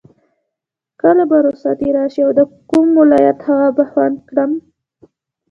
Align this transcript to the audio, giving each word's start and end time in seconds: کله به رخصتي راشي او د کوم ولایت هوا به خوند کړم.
کله 1.01 1.23
به 1.29 1.37
رخصتي 1.47 1.89
راشي 1.97 2.21
او 2.25 2.31
د 2.39 2.41
کوم 2.69 2.87
ولایت 3.01 3.37
هوا 3.47 3.67
به 3.77 3.83
خوند 3.91 4.17
کړم. 4.29 4.51